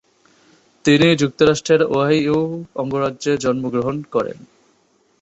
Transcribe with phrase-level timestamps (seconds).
[0.85, 2.39] তিনি যুক্তরাষ্ট্রের ওহাইও
[2.75, 4.37] অঙ্গরাজ্যে জন্মগ্রহণ করেন।